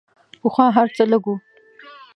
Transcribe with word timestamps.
پخوا 0.41 0.65
هر 0.77 0.87
څه 0.95 1.03
لږ 1.11 1.23
وو. 1.27 1.35